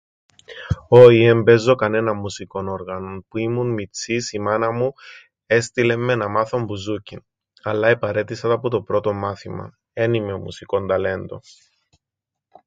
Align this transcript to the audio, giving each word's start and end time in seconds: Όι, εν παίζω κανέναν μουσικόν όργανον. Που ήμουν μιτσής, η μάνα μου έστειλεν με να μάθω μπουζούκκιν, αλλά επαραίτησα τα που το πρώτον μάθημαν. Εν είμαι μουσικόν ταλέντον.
Όι, 0.89 1.23
εν 1.25 1.43
παίζω 1.43 1.75
κανέναν 1.75 2.17
μουσικόν 2.17 2.67
όργανον. 2.67 3.25
Που 3.27 3.37
ήμουν 3.37 3.69
μιτσής, 3.69 4.31
η 4.31 4.39
μάνα 4.39 4.71
μου 4.71 4.93
έστειλεν 5.45 5.99
με 6.03 6.15
να 6.15 6.27
μάθω 6.27 6.61
μπουζούκκιν, 6.63 7.23
αλλά 7.63 7.87
επαραίτησα 7.87 8.47
τα 8.47 8.59
που 8.59 8.69
το 8.69 8.81
πρώτον 8.81 9.17
μάθημαν. 9.17 9.79
Εν 9.93 10.13
είμαι 10.13 10.33
μουσικόν 10.33 10.87
ταλέντον. 10.87 11.39